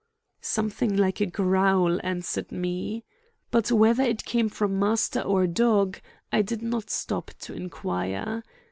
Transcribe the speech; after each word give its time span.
Something 0.41 0.97
like 0.97 1.21
a 1.21 1.27
growl 1.27 1.99
answered 2.03 2.51
me. 2.51 3.03
But 3.51 3.71
whether 3.71 4.01
it 4.01 4.25
came 4.25 4.49
from 4.49 4.79
master 4.79 5.21
or 5.21 5.45
dog, 5.45 5.99
I 6.31 6.41
did 6.41 6.63
not 6.63 6.89
stop 6.89 7.29
to 7.41 7.53
inquire. 7.53 8.41